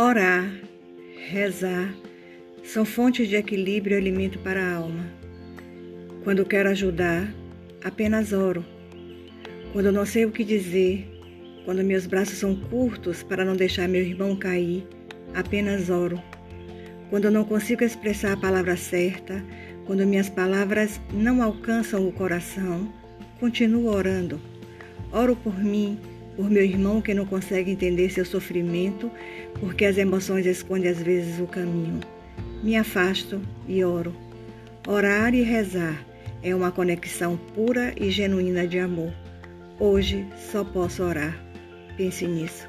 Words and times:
Orar, 0.00 0.48
rezar 1.28 1.92
são 2.62 2.84
fontes 2.84 3.28
de 3.28 3.34
equilíbrio 3.34 3.96
e 3.96 4.00
alimento 4.00 4.38
para 4.38 4.62
a 4.62 4.74
alma. 4.76 5.04
Quando 6.22 6.46
quero 6.46 6.68
ajudar, 6.68 7.28
apenas 7.82 8.32
oro. 8.32 8.64
Quando 9.72 9.90
não 9.90 10.06
sei 10.06 10.24
o 10.24 10.30
que 10.30 10.44
dizer, 10.44 11.04
quando 11.64 11.82
meus 11.82 12.06
braços 12.06 12.38
são 12.38 12.54
curtos 12.54 13.24
para 13.24 13.44
não 13.44 13.56
deixar 13.56 13.88
meu 13.88 14.00
irmão 14.00 14.36
cair, 14.36 14.86
apenas 15.34 15.90
oro. 15.90 16.22
Quando 17.10 17.28
não 17.28 17.42
consigo 17.42 17.82
expressar 17.82 18.34
a 18.34 18.40
palavra 18.40 18.76
certa, 18.76 19.44
quando 19.84 20.06
minhas 20.06 20.30
palavras 20.30 21.00
não 21.12 21.42
alcançam 21.42 22.06
o 22.06 22.12
coração, 22.12 22.88
continuo 23.40 23.92
orando. 23.92 24.40
Oro 25.10 25.34
por 25.34 25.58
mim, 25.58 25.98
por 26.38 26.48
meu 26.48 26.62
irmão 26.62 27.02
que 27.02 27.12
não 27.12 27.26
consegue 27.26 27.72
entender 27.72 28.10
seu 28.10 28.24
sofrimento, 28.24 29.10
porque 29.58 29.84
as 29.84 29.98
emoções 29.98 30.46
escondem 30.46 30.88
às 30.88 31.02
vezes 31.02 31.40
o 31.40 31.48
caminho. 31.48 31.98
Me 32.62 32.76
afasto 32.76 33.42
e 33.66 33.82
oro. 33.82 34.14
Orar 34.86 35.34
e 35.34 35.42
rezar 35.42 36.00
é 36.40 36.54
uma 36.54 36.70
conexão 36.70 37.36
pura 37.56 37.92
e 38.00 38.08
genuína 38.08 38.68
de 38.68 38.78
amor. 38.78 39.12
Hoje 39.80 40.24
só 40.52 40.62
posso 40.62 41.02
orar. 41.02 41.36
Pense 41.96 42.24
nisso. 42.24 42.68